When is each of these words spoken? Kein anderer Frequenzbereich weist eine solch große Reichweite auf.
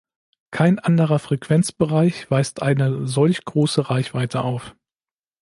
Kein 0.49 0.79
anderer 0.79 1.19
Frequenzbereich 1.19 2.31
weist 2.31 2.63
eine 2.63 3.05
solch 3.05 3.45
große 3.45 3.91
Reichweite 3.91 4.41
auf. 4.41 4.75